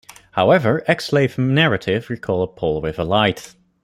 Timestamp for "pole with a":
2.47-3.03